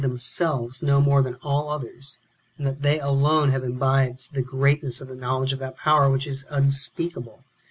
[0.01, 2.17] 55 themselves know more than all others,
[2.57, 6.25] and that they alone have imbibed the greatness of the knowledge of that power which
[6.25, 7.43] is unspeakable.